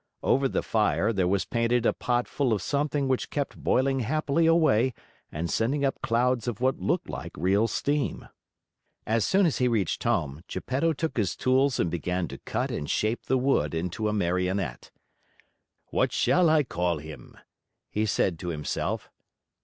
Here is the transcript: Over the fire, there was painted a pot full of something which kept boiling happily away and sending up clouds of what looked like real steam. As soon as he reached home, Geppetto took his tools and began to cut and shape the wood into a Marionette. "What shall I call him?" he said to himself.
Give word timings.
Over 0.23 0.47
the 0.47 0.63
fire, 0.63 1.13
there 1.13 1.27
was 1.27 1.45
painted 1.45 1.85
a 1.85 1.93
pot 1.93 2.27
full 2.27 2.53
of 2.53 2.63
something 2.63 3.07
which 3.07 3.29
kept 3.29 3.55
boiling 3.63 3.99
happily 3.99 4.47
away 4.47 4.95
and 5.31 5.47
sending 5.47 5.85
up 5.85 6.01
clouds 6.01 6.47
of 6.47 6.59
what 6.59 6.79
looked 6.81 7.07
like 7.07 7.37
real 7.37 7.67
steam. 7.67 8.27
As 9.05 9.27
soon 9.27 9.45
as 9.45 9.59
he 9.59 9.67
reached 9.67 10.03
home, 10.03 10.41
Geppetto 10.47 10.91
took 10.93 11.17
his 11.17 11.35
tools 11.35 11.79
and 11.79 11.91
began 11.91 12.27
to 12.29 12.39
cut 12.39 12.71
and 12.71 12.89
shape 12.89 13.27
the 13.27 13.37
wood 13.37 13.75
into 13.75 14.07
a 14.07 14.11
Marionette. 14.11 14.89
"What 15.91 16.11
shall 16.11 16.49
I 16.49 16.63
call 16.63 16.97
him?" 16.97 17.37
he 17.91 18.07
said 18.07 18.39
to 18.39 18.47
himself. 18.47 19.11